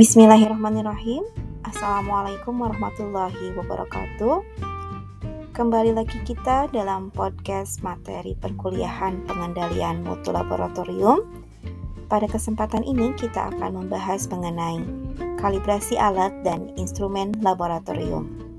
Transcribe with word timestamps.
Bismillahirrahmanirrahim. 0.00 1.28
Assalamualaikum 1.60 2.56
warahmatullahi 2.56 3.52
wabarakatuh. 3.52 4.40
Kembali 5.52 5.92
lagi 5.92 6.16
kita 6.24 6.72
dalam 6.72 7.12
podcast 7.12 7.84
materi 7.84 8.32
perkuliahan 8.32 9.28
pengendalian 9.28 10.00
mutu 10.00 10.32
laboratorium. 10.32 11.20
Pada 12.08 12.24
kesempatan 12.32 12.80
ini 12.80 13.12
kita 13.12 13.52
akan 13.52 13.84
membahas 13.84 14.24
mengenai 14.32 14.80
kalibrasi 15.36 16.00
alat 16.00 16.32
dan 16.48 16.72
instrumen 16.80 17.36
laboratorium. 17.44 18.49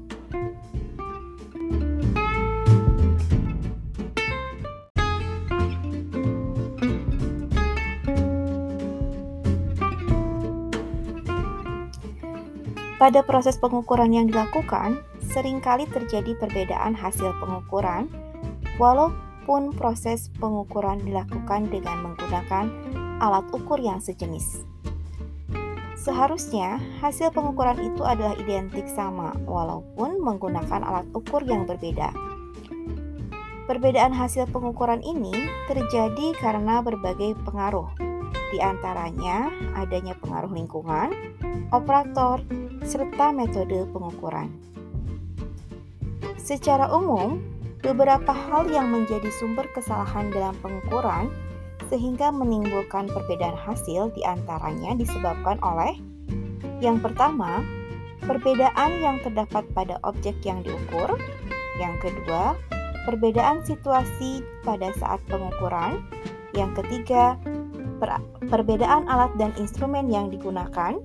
Pada 13.01 13.25
proses 13.25 13.57
pengukuran 13.57 14.13
yang 14.13 14.29
dilakukan, 14.29 15.01
sering 15.33 15.57
kali 15.57 15.89
terjadi 15.89 16.37
perbedaan 16.37 16.93
hasil 16.93 17.33
pengukuran, 17.41 18.05
walaupun 18.77 19.73
proses 19.73 20.29
pengukuran 20.37 21.01
dilakukan 21.01 21.65
dengan 21.65 22.05
menggunakan 22.05 22.69
alat 23.17 23.41
ukur 23.57 23.81
yang 23.81 23.97
sejenis. 23.97 24.61
Seharusnya 25.97 26.77
hasil 27.01 27.33
pengukuran 27.33 27.81
itu 27.81 28.05
adalah 28.05 28.37
identik 28.37 28.85
sama, 28.85 29.33
walaupun 29.49 30.21
menggunakan 30.21 30.85
alat 30.85 31.09
ukur 31.17 31.41
yang 31.41 31.65
berbeda. 31.65 32.13
Perbedaan 33.65 34.13
hasil 34.13 34.45
pengukuran 34.53 35.01
ini 35.01 35.33
terjadi 35.65 36.37
karena 36.37 36.85
berbagai 36.85 37.33
pengaruh, 37.49 37.89
di 38.53 38.61
antaranya 38.61 39.49
adanya 39.73 40.13
pengaruh 40.21 40.53
lingkungan, 40.53 41.09
operator, 41.73 42.45
serta 42.91 43.31
metode 43.31 43.87
pengukuran. 43.95 44.51
Secara 46.35 46.91
umum, 46.91 47.39
beberapa 47.79 48.35
hal 48.35 48.67
yang 48.67 48.91
menjadi 48.91 49.31
sumber 49.39 49.63
kesalahan 49.71 50.27
dalam 50.35 50.51
pengukuran 50.59 51.31
sehingga 51.87 52.35
menimbulkan 52.35 53.07
perbedaan 53.07 53.55
hasil 53.55 54.11
di 54.11 54.27
antaranya 54.27 54.91
disebabkan 54.99 55.55
oleh 55.63 55.95
yang 56.83 56.99
pertama, 56.99 57.63
perbedaan 58.27 58.91
yang 58.99 59.23
terdapat 59.23 59.63
pada 59.71 59.95
objek 60.03 60.35
yang 60.43 60.59
diukur, 60.59 61.15
yang 61.79 61.95
kedua, 62.03 62.59
perbedaan 63.07 63.63
situasi 63.63 64.43
pada 64.67 64.91
saat 64.99 65.23
pengukuran, 65.31 66.03
yang 66.57 66.75
ketiga, 66.75 67.39
per 68.03 68.19
perbedaan 68.51 69.07
alat 69.07 69.31
dan 69.39 69.53
instrumen 69.61 70.09
yang 70.09 70.27
digunakan, 70.33 70.97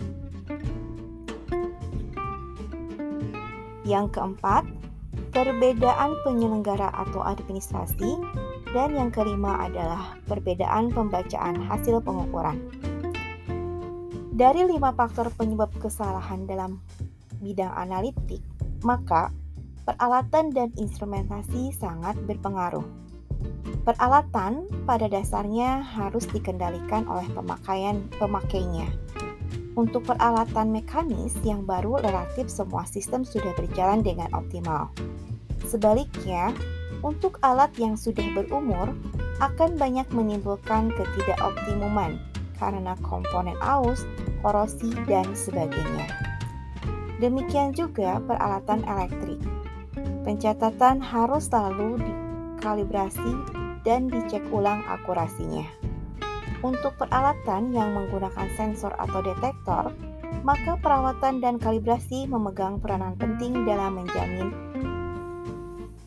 Yang 3.86 4.18
keempat, 4.18 4.66
perbedaan 5.30 6.18
penyelenggara 6.26 6.90
atau 6.90 7.22
administrasi. 7.22 8.18
Dan 8.74 8.98
yang 8.98 9.14
kelima 9.14 9.62
adalah 9.62 10.18
perbedaan 10.26 10.90
pembacaan 10.90 11.54
hasil 11.70 12.02
pengukuran. 12.02 12.58
Dari 14.36 14.68
lima 14.68 14.92
faktor 14.92 15.32
penyebab 15.32 15.72
kesalahan 15.80 16.44
dalam 16.44 16.82
bidang 17.40 17.72
analitik, 17.72 18.42
maka 18.84 19.32
peralatan 19.86 20.52
dan 20.52 20.74
instrumentasi 20.76 21.72
sangat 21.72 22.18
berpengaruh. 22.26 22.84
Peralatan 23.86 24.66
pada 24.82 25.06
dasarnya 25.06 25.80
harus 25.80 26.26
dikendalikan 26.28 27.06
oleh 27.06 27.24
pemakaian 27.32 28.02
pemakainya 28.18 28.90
untuk 29.76 30.08
peralatan 30.08 30.72
mekanis 30.72 31.36
yang 31.44 31.62
baru 31.68 32.00
relatif 32.00 32.48
semua 32.48 32.88
sistem 32.88 33.22
sudah 33.22 33.52
berjalan 33.54 34.00
dengan 34.00 34.32
optimal. 34.32 34.88
Sebaliknya, 35.68 36.56
untuk 37.04 37.36
alat 37.44 37.70
yang 37.76 37.94
sudah 37.94 38.24
berumur 38.32 38.96
akan 39.38 39.76
banyak 39.76 40.08
menimbulkan 40.16 40.88
ketidakoptimuman 40.96 42.16
karena 42.56 42.96
komponen 43.04 43.56
aus, 43.60 44.08
korosi, 44.40 44.96
dan 45.04 45.28
sebagainya. 45.36 46.08
Demikian 47.20 47.76
juga 47.76 48.20
peralatan 48.24 48.80
elektrik. 48.88 49.40
Pencatatan 50.24 51.04
harus 51.04 51.52
selalu 51.52 52.00
dikalibrasi 52.00 53.32
dan 53.84 54.08
dicek 54.08 54.42
ulang 54.50 54.82
akurasinya. 54.88 55.85
Untuk 56.66 56.98
peralatan 56.98 57.70
yang 57.70 57.94
menggunakan 57.94 58.50
sensor 58.58 58.90
atau 58.98 59.22
detektor, 59.22 59.94
maka 60.42 60.74
perawatan 60.82 61.38
dan 61.38 61.62
kalibrasi 61.62 62.26
memegang 62.26 62.82
peranan 62.82 63.14
penting 63.14 63.62
dalam 63.62 64.02
menjamin 64.02 64.50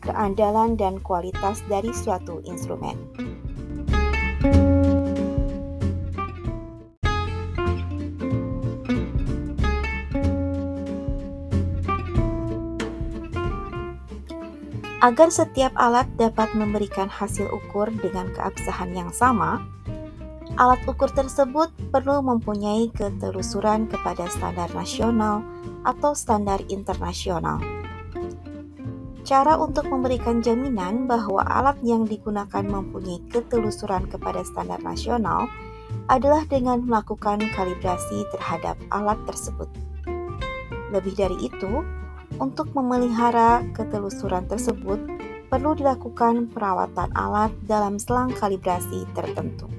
keandalan 0.04 0.76
dan 0.76 1.00
kualitas 1.00 1.64
dari 1.64 1.92
suatu 1.96 2.44
instrumen. 2.44 2.96
Agar 15.00 15.32
setiap 15.32 15.72
alat 15.80 16.04
dapat 16.20 16.52
memberikan 16.52 17.08
hasil 17.08 17.48
ukur 17.48 17.88
dengan 18.04 18.28
keabsahan 18.36 18.92
yang 18.92 19.08
sama, 19.16 19.64
Alat 20.58 20.82
ukur 20.88 21.06
tersebut 21.14 21.70
perlu 21.94 22.18
mempunyai 22.24 22.90
ketelusuran 22.90 23.86
kepada 23.86 24.26
standar 24.26 24.66
nasional 24.74 25.46
atau 25.86 26.16
standar 26.16 26.58
internasional. 26.66 27.62
Cara 29.22 29.54
untuk 29.54 29.86
memberikan 29.86 30.42
jaminan 30.42 31.06
bahwa 31.06 31.46
alat 31.46 31.78
yang 31.86 32.02
digunakan 32.02 32.66
mempunyai 32.66 33.22
ketelusuran 33.30 34.10
kepada 34.10 34.42
standar 34.42 34.82
nasional 34.82 35.46
adalah 36.10 36.42
dengan 36.50 36.82
melakukan 36.82 37.38
kalibrasi 37.54 38.26
terhadap 38.34 38.74
alat 38.90 39.18
tersebut. 39.30 39.70
Lebih 40.90 41.14
dari 41.14 41.38
itu, 41.46 41.86
untuk 42.42 42.74
memelihara 42.74 43.62
ketelusuran 43.70 44.50
tersebut, 44.50 44.98
perlu 45.46 45.78
dilakukan 45.78 46.50
perawatan 46.50 47.10
alat 47.14 47.54
dalam 47.66 47.98
selang 48.02 48.34
kalibrasi 48.34 49.06
tertentu. 49.14 49.70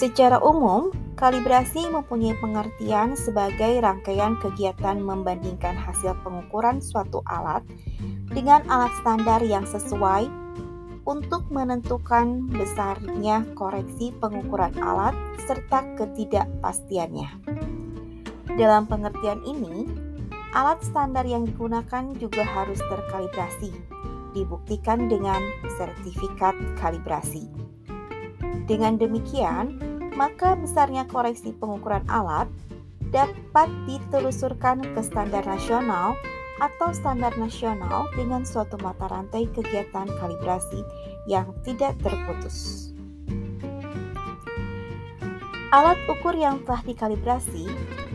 Secara 0.00 0.40
umum, 0.40 0.88
kalibrasi 1.12 1.84
mempunyai 1.92 2.32
pengertian 2.40 3.12
sebagai 3.12 3.84
rangkaian 3.84 4.32
kegiatan 4.40 4.96
membandingkan 4.96 5.76
hasil 5.76 6.16
pengukuran 6.24 6.80
suatu 6.80 7.20
alat 7.28 7.60
dengan 8.32 8.64
alat 8.72 8.88
standar 9.04 9.44
yang 9.44 9.68
sesuai 9.68 10.24
untuk 11.04 11.44
menentukan 11.52 12.48
besarnya 12.48 13.44
koreksi 13.52 14.08
pengukuran 14.16 14.72
alat 14.80 15.12
serta 15.44 15.84
ketidakpastiannya. 16.00 17.28
Dalam 18.56 18.88
pengertian 18.88 19.44
ini, 19.44 19.84
alat 20.56 20.80
standar 20.80 21.28
yang 21.28 21.44
digunakan 21.44 22.16
juga 22.16 22.48
harus 22.48 22.80
terkalibrasi, 22.88 23.68
dibuktikan 24.32 25.12
dengan 25.12 25.44
sertifikat 25.76 26.56
kalibrasi. 26.80 27.52
Dengan 28.64 28.96
demikian, 28.96 29.89
maka 30.20 30.52
besarnya 30.52 31.08
koreksi 31.08 31.56
pengukuran 31.56 32.04
alat 32.12 32.44
dapat 33.08 33.72
ditelusurkan 33.88 34.84
ke 34.92 35.00
standar 35.00 35.40
nasional 35.48 36.12
atau 36.60 36.92
standar 36.92 37.32
nasional 37.40 38.04
dengan 38.12 38.44
suatu 38.44 38.76
mata 38.84 39.08
rantai 39.08 39.48
kegiatan 39.48 40.04
kalibrasi 40.20 40.84
yang 41.24 41.48
tidak 41.64 41.96
terputus. 42.04 42.92
Alat 45.72 45.96
ukur 46.04 46.36
yang 46.36 46.60
telah 46.68 46.84
dikalibrasi 46.84 47.64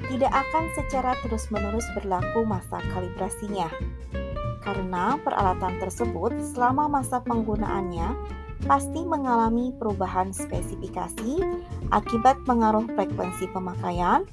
tidak 0.06 0.30
akan 0.30 0.70
secara 0.78 1.18
terus-menerus 1.26 1.90
berlaku 1.98 2.46
masa 2.46 2.78
kalibrasinya, 2.94 3.72
karena 4.62 5.18
peralatan 5.26 5.82
tersebut 5.82 6.38
selama 6.54 6.86
masa 7.02 7.18
penggunaannya 7.26 8.14
pasti 8.64 9.04
mengalami 9.04 9.76
perubahan 9.76 10.32
spesifikasi 10.32 11.44
akibat 11.92 12.40
pengaruh 12.48 12.88
frekuensi 12.96 13.52
pemakaian, 13.52 14.24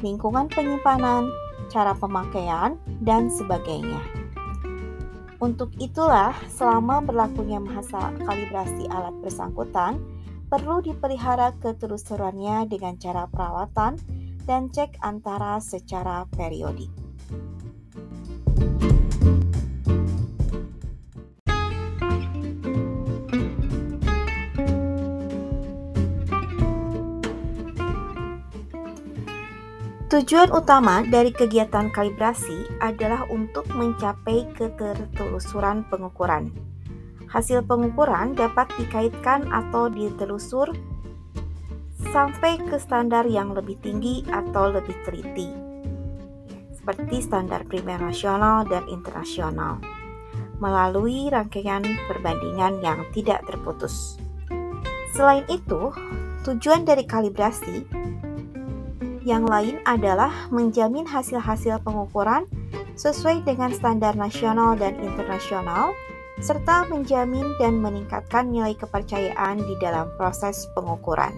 lingkungan 0.00 0.46
penyimpanan, 0.46 1.26
cara 1.66 1.92
pemakaian, 1.98 2.78
dan 3.02 3.26
sebagainya. 3.26 3.98
Untuk 5.42 5.74
itulah, 5.82 6.30
selama 6.46 7.02
berlakunya 7.02 7.58
masa 7.58 8.14
kalibrasi 8.22 8.86
alat 8.86 9.10
bersangkutan, 9.18 9.98
perlu 10.46 10.78
dipelihara 10.78 11.50
ketelusurannya 11.58 12.70
dengan 12.70 12.94
cara 12.94 13.26
perawatan 13.26 13.98
dan 14.46 14.70
cek 14.70 15.02
antara 15.02 15.58
secara 15.58 16.30
periodik. 16.30 16.90
Tujuan 30.12 30.52
utama 30.52 31.00
dari 31.08 31.32
kegiatan 31.32 31.88
kalibrasi 31.88 32.68
adalah 32.84 33.24
untuk 33.32 33.64
mencapai 33.72 34.44
ketertelusuran 34.52 35.88
pengukuran. 35.88 36.52
Hasil 37.32 37.64
pengukuran 37.64 38.36
dapat 38.36 38.68
dikaitkan 38.76 39.48
atau 39.48 39.88
ditelusur 39.88 40.68
sampai 42.12 42.60
ke 42.60 42.76
standar 42.76 43.24
yang 43.24 43.56
lebih 43.56 43.80
tinggi 43.80 44.20
atau 44.28 44.68
lebih 44.68 44.92
teliti, 45.08 45.48
seperti 46.76 47.24
standar 47.24 47.64
primer 47.64 47.96
nasional 47.96 48.68
dan 48.68 48.84
internasional, 48.92 49.80
melalui 50.60 51.32
rangkaian 51.32 51.88
perbandingan 52.12 52.84
yang 52.84 53.00
tidak 53.16 53.48
terputus. 53.48 54.20
Selain 55.16 55.48
itu, 55.48 55.88
tujuan 56.44 56.84
dari 56.84 57.08
kalibrasi 57.08 57.88
yang 59.22 59.46
lain 59.46 59.78
adalah 59.86 60.50
menjamin 60.50 61.06
hasil-hasil 61.06 61.82
pengukuran 61.86 62.46
sesuai 62.98 63.46
dengan 63.46 63.72
standar 63.72 64.18
nasional 64.18 64.74
dan 64.76 64.98
internasional, 65.00 65.94
serta 66.42 66.90
menjamin 66.90 67.54
dan 67.56 67.78
meningkatkan 67.78 68.50
nilai 68.50 68.74
kepercayaan 68.76 69.62
di 69.62 69.74
dalam 69.78 70.10
proses 70.18 70.66
pengukuran. 70.74 71.32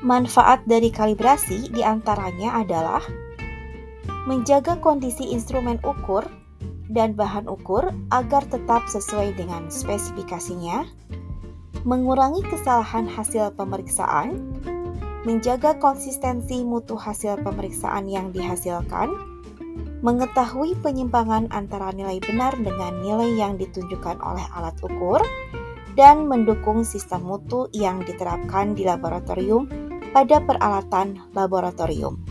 Manfaat 0.00 0.66
dari 0.66 0.90
kalibrasi 0.90 1.70
di 1.70 1.86
antaranya 1.86 2.58
adalah 2.58 2.98
menjaga 4.28 4.76
kondisi 4.80 5.32
instrumen 5.32 5.80
ukur 5.80 6.26
dan 6.90 7.14
bahan 7.14 7.46
ukur 7.46 7.94
agar 8.10 8.42
tetap 8.50 8.84
sesuai 8.90 9.38
dengan 9.38 9.70
spesifikasinya, 9.70 10.84
mengurangi 11.86 12.42
kesalahan 12.44 13.06
hasil 13.06 13.54
pemeriksaan, 13.54 14.36
menjaga 15.24 15.78
konsistensi 15.78 16.66
mutu 16.66 16.98
hasil 16.98 17.40
pemeriksaan 17.40 18.10
yang 18.10 18.34
dihasilkan, 18.34 19.14
mengetahui 20.02 20.74
penyimpangan 20.80 21.48
antara 21.54 21.94
nilai 21.94 22.18
benar 22.24 22.56
dengan 22.58 23.00
nilai 23.00 23.36
yang 23.38 23.54
ditunjukkan 23.56 24.18
oleh 24.20 24.44
alat 24.56 24.76
ukur, 24.82 25.22
dan 25.98 26.26
mendukung 26.26 26.86
sistem 26.86 27.26
mutu 27.26 27.66
yang 27.74 28.02
diterapkan 28.06 28.72
di 28.74 28.86
laboratorium 28.86 29.66
pada 30.10 30.42
peralatan 30.42 31.22
laboratorium. 31.34 32.29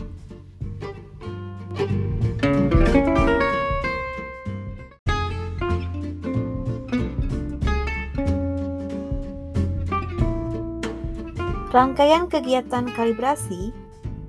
Rangkaian 11.70 12.26
kegiatan 12.26 12.82
kalibrasi 12.98 13.70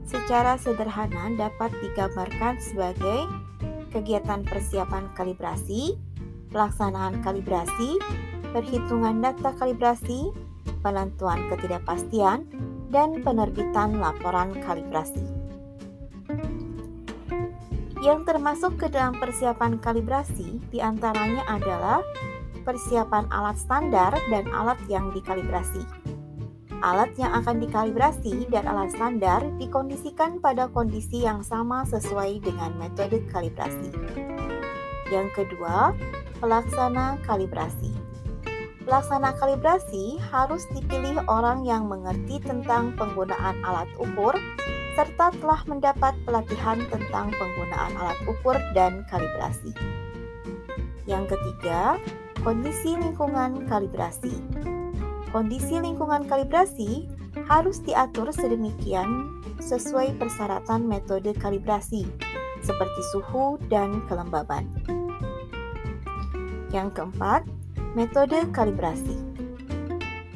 secara 0.05 0.61
sederhana 0.61 1.33
dapat 1.33 1.73
digambarkan 1.81 2.61
sebagai 2.61 3.25
kegiatan 3.89 4.45
persiapan 4.45 5.09
kalibrasi, 5.17 5.97
pelaksanaan 6.53 7.25
kalibrasi, 7.25 7.97
perhitungan 8.53 9.25
data 9.25 9.57
kalibrasi, 9.57 10.29
penentuan 10.85 11.49
ketidakpastian, 11.49 12.45
dan 12.93 13.25
penerbitan 13.25 13.97
laporan 13.97 14.53
kalibrasi. 14.61 15.25
Yang 18.05 18.21
termasuk 18.29 18.77
ke 18.77 18.85
dalam 18.93 19.17
persiapan 19.17 19.81
kalibrasi 19.81 20.61
di 20.69 20.77
antaranya 20.77 21.41
adalah 21.49 22.05
persiapan 22.61 23.25
alat 23.33 23.57
standar 23.57 24.13
dan 24.29 24.45
alat 24.53 24.77
yang 24.85 25.09
dikalibrasi. 25.09 26.00
Alat 26.81 27.13
yang 27.13 27.29
akan 27.37 27.61
dikalibrasi 27.61 28.49
dan 28.49 28.65
alat 28.65 28.89
standar 28.97 29.45
dikondisikan 29.61 30.41
pada 30.41 30.65
kondisi 30.65 31.21
yang 31.21 31.45
sama 31.45 31.85
sesuai 31.85 32.41
dengan 32.41 32.73
metode 32.81 33.21
kalibrasi. 33.29 33.93
Yang 35.13 35.29
kedua, 35.37 35.93
pelaksana 36.41 37.21
kalibrasi. 37.21 37.93
Pelaksana 38.81 39.37
kalibrasi 39.37 40.17
harus 40.33 40.65
dipilih 40.73 41.21
orang 41.29 41.61
yang 41.69 41.85
mengerti 41.85 42.41
tentang 42.41 42.97
penggunaan 42.97 43.61
alat 43.61 43.87
ukur 44.01 44.33
serta 44.97 45.29
telah 45.37 45.61
mendapat 45.69 46.17
pelatihan 46.25 46.81
tentang 46.89 47.29
penggunaan 47.29 47.93
alat 47.93 48.17
ukur 48.25 48.57
dan 48.73 49.05
kalibrasi. 49.05 49.69
Yang 51.05 51.37
ketiga, 51.37 52.01
kondisi 52.41 52.97
lingkungan 52.97 53.69
kalibrasi. 53.69 54.33
Kondisi 55.31 55.79
lingkungan 55.79 56.27
kalibrasi 56.27 57.07
harus 57.47 57.79
diatur 57.83 58.31
sedemikian 58.35 59.31
sesuai 59.63 60.19
persyaratan 60.19 60.83
metode 60.83 61.31
kalibrasi, 61.39 62.03
seperti 62.59 63.01
suhu 63.15 63.55
dan 63.71 64.03
kelembaban. 64.11 64.67
Yang 66.71 66.99
keempat, 66.99 67.47
Metode 67.91 68.47
kalibrasi. 68.55 69.19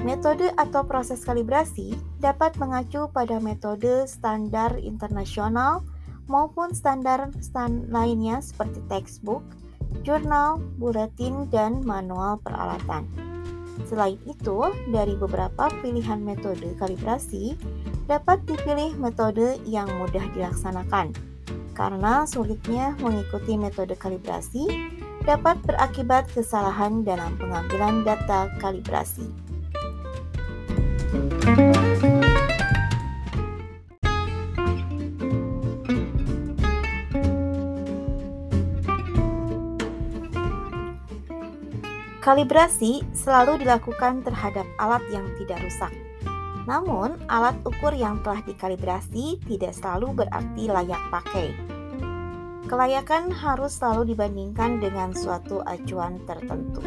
Metode 0.04 0.52
atau 0.60 0.84
proses 0.84 1.24
kalibrasi 1.24 1.96
dapat 2.20 2.60
mengacu 2.60 3.08
pada 3.16 3.40
metode 3.40 4.04
standar 4.12 4.76
internasional 4.76 5.88
maupun 6.28 6.76
standar 6.76 7.32
stand 7.40 7.88
lainnya 7.96 8.44
seperti 8.44 8.84
textbook, 8.92 9.40
jurnal, 10.04 10.60
buletin, 10.76 11.48
dan 11.48 11.80
manual 11.88 12.44
peralatan. 12.44 13.08
Selain 13.84 14.16
itu, 14.24 14.58
dari 14.90 15.20
beberapa 15.20 15.68
pilihan 15.84 16.24
metode 16.24 16.72
kalibrasi, 16.80 17.60
dapat 18.08 18.40
dipilih 18.48 18.96
metode 18.96 19.60
yang 19.68 19.92
mudah 20.00 20.24
dilaksanakan. 20.32 21.12
Karena 21.76 22.24
sulitnya 22.24 22.96
mengikuti 23.04 23.60
metode 23.60 24.00
kalibrasi, 24.00 24.64
dapat 25.28 25.60
berakibat 25.68 26.30
kesalahan 26.32 27.04
dalam 27.04 27.36
pengambilan 27.36 28.08
data 28.08 28.48
kalibrasi. 28.64 29.45
Kalibrasi 42.26 43.06
selalu 43.14 43.62
dilakukan 43.62 44.26
terhadap 44.26 44.66
alat 44.82 45.06
yang 45.14 45.30
tidak 45.38 45.62
rusak. 45.62 45.94
Namun, 46.66 47.22
alat 47.30 47.54
ukur 47.62 47.94
yang 47.94 48.18
telah 48.26 48.42
dikalibrasi 48.42 49.38
tidak 49.46 49.78
selalu 49.78 50.26
berarti 50.26 50.66
layak 50.66 50.98
pakai. 51.14 51.54
Kelayakan 52.66 53.30
harus 53.30 53.78
selalu 53.78 54.18
dibandingkan 54.18 54.82
dengan 54.82 55.14
suatu 55.14 55.62
acuan 55.70 56.18
tertentu. 56.26 56.82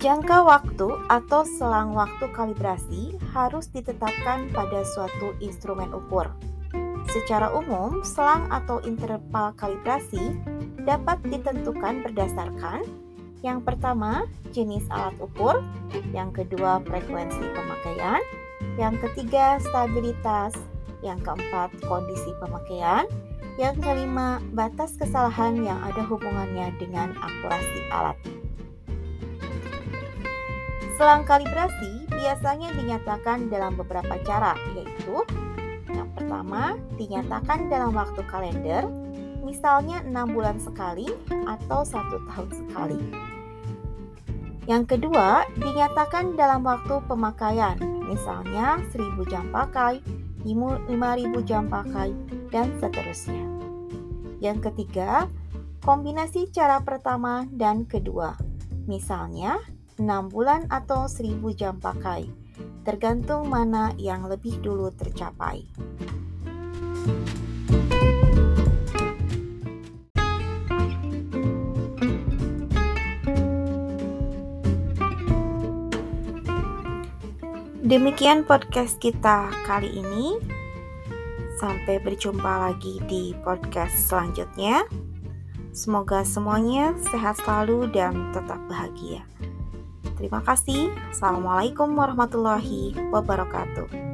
Jangka 0.00 0.48
waktu 0.48 0.96
atau 1.12 1.44
selang 1.44 1.92
waktu 1.92 2.24
kalibrasi 2.32 3.20
harus 3.36 3.68
ditetapkan 3.68 4.48
pada 4.48 4.80
suatu 4.96 5.36
instrumen 5.44 5.92
ukur. 5.92 6.32
Secara 7.12 7.52
umum, 7.52 8.00
selang 8.00 8.48
atau 8.48 8.80
interval 8.80 9.52
kalibrasi 9.60 10.40
dapat 10.84 11.22
ditentukan 11.26 12.02
berdasarkan 12.06 12.82
yang 13.42 13.58
pertama, 13.66 14.30
jenis 14.54 14.86
alat 14.86 15.18
ukur, 15.18 15.66
yang 16.14 16.30
kedua, 16.30 16.78
frekuensi 16.86 17.42
pemakaian, 17.50 18.22
yang 18.78 18.94
ketiga, 19.02 19.58
stabilitas, 19.58 20.54
yang 21.02 21.18
keempat, 21.18 21.74
kondisi 21.90 22.30
pemakaian. 22.38 23.04
Yang 23.60 23.84
kelima, 23.84 24.40
batas 24.56 24.96
kesalahan 24.96 25.60
yang 25.60 25.76
ada 25.84 26.00
hubungannya 26.08 26.72
dengan 26.80 27.12
akurasi 27.20 27.80
alat. 27.92 28.16
Selang 30.96 31.26
kalibrasi 31.28 32.08
biasanya 32.08 32.72
dinyatakan 32.78 33.52
dalam 33.52 33.76
beberapa 33.76 34.16
cara, 34.24 34.56
yaitu 34.72 35.20
yang 35.92 36.08
pertama, 36.16 36.80
dinyatakan 36.96 37.68
dalam 37.68 37.92
waktu 37.92 38.24
kalender, 38.30 38.88
misalnya 39.42 40.00
enam 40.06 40.30
bulan 40.32 40.56
sekali 40.62 41.10
atau 41.28 41.82
satu 41.82 42.22
tahun 42.30 42.48
sekali. 42.54 43.00
Yang 44.70 44.96
kedua, 44.96 45.42
dinyatakan 45.58 46.38
dalam 46.38 46.62
waktu 46.62 47.02
pemakaian, 47.10 47.74
misalnya 48.06 48.78
1000 48.94 49.26
jam 49.26 49.50
pakai, 49.50 49.98
5.000 50.46 51.42
jam 51.42 51.66
pakai, 51.66 52.14
dan 52.54 52.70
seterusnya. 52.78 53.42
Yang 54.38 54.70
ketiga, 54.70 55.26
kombinasi 55.82 56.46
cara 56.54 56.78
pertama 56.78 57.42
dan 57.50 57.90
kedua. 57.90 58.38
Misalnya, 58.86 59.58
6 59.98 60.30
bulan 60.30 60.70
atau 60.70 61.10
1000 61.10 61.50
jam 61.58 61.82
pakai, 61.82 62.30
tergantung 62.86 63.50
mana 63.50 63.90
yang 63.98 64.30
lebih 64.30 64.62
dulu 64.62 64.94
tercapai. 64.94 65.66
Thank 67.02 67.34
you 67.34 67.41
Demikian 77.92 78.48
podcast 78.48 78.96
kita 79.04 79.52
kali 79.68 80.00
ini. 80.00 80.40
Sampai 81.60 82.00
berjumpa 82.00 82.72
lagi 82.72 82.96
di 83.04 83.36
podcast 83.44 84.08
selanjutnya. 84.08 84.88
Semoga 85.76 86.24
semuanya 86.24 86.96
sehat 87.12 87.36
selalu 87.44 87.92
dan 87.92 88.32
tetap 88.32 88.56
bahagia. 88.64 89.28
Terima 90.16 90.40
kasih. 90.40 90.88
Assalamualaikum 91.12 91.92
warahmatullahi 91.92 92.96
wabarakatuh. 93.12 94.11